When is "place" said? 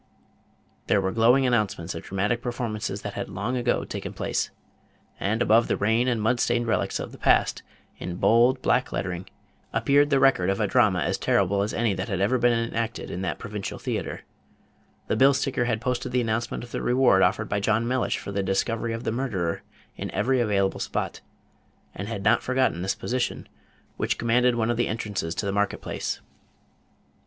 4.13-4.49, 25.79-26.21